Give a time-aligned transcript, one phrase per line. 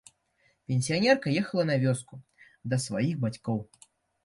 [0.71, 2.21] Пенсіянерка ехала на вёску
[2.73, 3.65] да сваіх бацькоў.